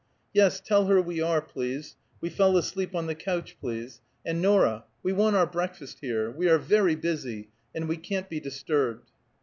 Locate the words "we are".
0.99-1.43, 6.31-6.57